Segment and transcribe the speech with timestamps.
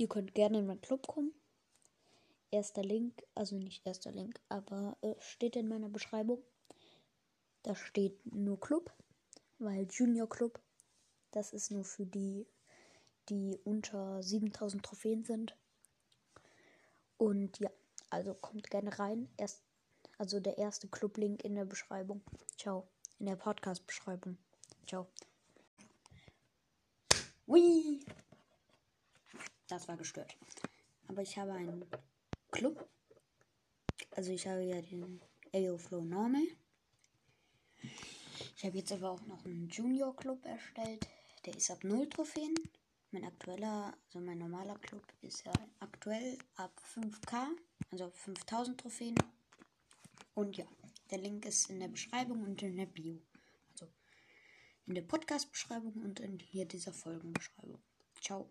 [0.00, 1.34] Ihr könnt gerne in meinen Club kommen.
[2.50, 6.42] Erster Link, also nicht erster Link, aber äh, steht in meiner Beschreibung.
[7.64, 8.90] Da steht nur Club,
[9.58, 10.58] weil Junior Club,
[11.32, 12.46] das ist nur für die,
[13.28, 15.54] die unter 7000 Trophäen sind.
[17.18, 17.68] Und ja,
[18.08, 19.28] also kommt gerne rein.
[19.36, 19.60] Erst,
[20.16, 22.22] also der erste Club-Link in der Beschreibung.
[22.56, 22.88] Ciao.
[23.18, 24.38] In der Podcast-Beschreibung.
[24.86, 25.08] Ciao.
[27.46, 28.02] Hui!
[29.70, 30.36] Das war gestört.
[31.06, 31.86] Aber ich habe einen
[32.50, 32.88] Club.
[34.10, 35.20] Also ich habe ja den
[35.54, 36.42] AO Flow Normal.
[38.56, 41.06] Ich habe jetzt aber auch noch einen Junior Club erstellt.
[41.46, 42.54] Der ist ab 0 Trophäen.
[43.12, 47.46] Mein aktueller, also mein normaler Club ist ja aktuell ab 5k,
[47.92, 49.14] also 5000 Trophäen.
[50.34, 50.66] Und ja,
[51.10, 53.20] der Link ist in der Beschreibung und in der Bio.
[53.70, 53.86] Also
[54.86, 57.80] in der Podcast-Beschreibung und in hier dieser Folgenbeschreibung.
[58.20, 58.50] Ciao.